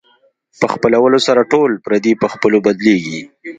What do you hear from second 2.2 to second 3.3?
په خپلو بدلېږي.